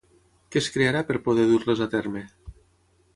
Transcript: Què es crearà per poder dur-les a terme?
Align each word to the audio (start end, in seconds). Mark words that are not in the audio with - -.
Què 0.53 0.61
es 0.61 0.69
crearà 0.77 1.03
per 1.09 1.19
poder 1.27 1.45
dur-les 1.51 1.83
a 1.87 1.89
terme? 1.93 2.25